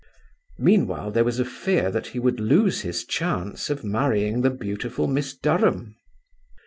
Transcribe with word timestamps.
Meanwhile 0.57 1.11
there 1.11 1.23
was 1.23 1.39
a 1.39 1.45
fear 1.45 1.91
that 1.91 2.07
he 2.07 2.17
would 2.19 2.39
lose 2.39 2.81
his 2.81 3.05
chance 3.05 3.69
of 3.69 3.83
marrying 3.83 4.41
the 4.41 4.49
beautiful 4.49 5.05
Miss 5.05 5.35
Durham. 5.37 5.95